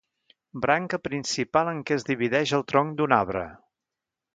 [0.63, 3.47] Branca principal en què es divideix el tronc d'un arbre.